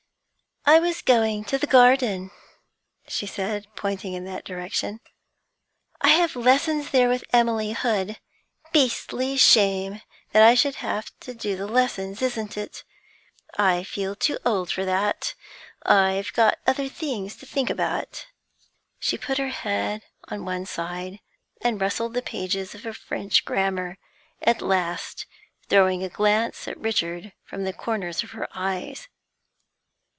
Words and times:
'I 0.63 0.79
was 0.81 1.01
going 1.01 1.43
to 1.45 1.57
the 1.57 1.65
garden,' 1.65 2.29
she 3.07 3.25
said, 3.25 3.65
pointing 3.75 4.13
in 4.13 4.25
that 4.25 4.45
direction. 4.45 4.99
'I 6.01 6.09
have 6.09 6.35
lessons 6.35 6.91
there 6.91 7.09
with 7.09 7.23
Emily 7.33 7.71
Hood. 7.71 8.19
Beastly 8.71 9.37
shame 9.37 10.01
that 10.31 10.43
I 10.43 10.53
should 10.53 10.75
have 10.75 11.09
to 11.21 11.33
do 11.33 11.65
lessons, 11.65 12.21
isn't 12.21 12.57
it? 12.57 12.83
I 13.57 13.81
feel 13.83 14.15
too 14.15 14.37
old 14.45 14.69
for 14.69 14.85
that; 14.85 15.33
I've 15.81 16.31
got 16.33 16.59
other 16.67 16.87
things 16.87 17.35
to 17.37 17.47
think 17.47 17.71
about.' 17.71 18.27
She 18.99 19.17
put 19.17 19.39
her 19.39 19.49
head 19.49 20.03
on 20.27 20.45
one 20.45 20.67
side, 20.67 21.21
and 21.61 21.81
rustled 21.81 22.13
the 22.13 22.21
pages 22.21 22.75
of 22.75 22.85
a 22.85 22.93
French 22.93 23.45
grammar, 23.45 23.97
at 24.43 24.61
last 24.61 25.25
throwing 25.69 26.03
a 26.03 26.07
glance 26.07 26.67
at 26.67 26.77
Richard 26.77 27.33
from 27.43 27.63
the 27.63 27.73
corners 27.73 28.21
of 28.21 28.31
her 28.31 28.47
eyes. 28.53 29.07